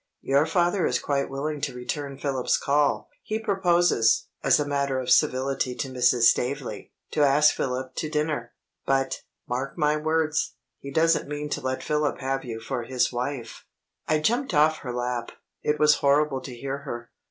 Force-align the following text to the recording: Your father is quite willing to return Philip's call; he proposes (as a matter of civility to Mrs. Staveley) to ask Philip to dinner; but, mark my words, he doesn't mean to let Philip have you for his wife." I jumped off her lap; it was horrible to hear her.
Your 0.23 0.47
father 0.47 0.87
is 0.87 0.97
quite 0.97 1.29
willing 1.29 1.61
to 1.61 1.75
return 1.75 2.17
Philip's 2.17 2.57
call; 2.57 3.07
he 3.21 3.37
proposes 3.37 4.29
(as 4.43 4.59
a 4.59 4.65
matter 4.67 4.97
of 4.99 5.11
civility 5.11 5.75
to 5.75 5.89
Mrs. 5.91 6.21
Staveley) 6.23 6.91
to 7.11 7.21
ask 7.23 7.53
Philip 7.55 7.93
to 7.97 8.09
dinner; 8.09 8.51
but, 8.83 9.21
mark 9.47 9.77
my 9.77 9.95
words, 9.97 10.55
he 10.79 10.89
doesn't 10.91 11.29
mean 11.29 11.49
to 11.49 11.61
let 11.61 11.83
Philip 11.83 12.17
have 12.17 12.43
you 12.43 12.59
for 12.59 12.81
his 12.81 13.13
wife." 13.13 13.65
I 14.07 14.17
jumped 14.17 14.55
off 14.55 14.79
her 14.79 14.91
lap; 14.91 15.33
it 15.61 15.77
was 15.77 15.97
horrible 15.97 16.41
to 16.41 16.55
hear 16.55 16.79
her. 16.79 17.11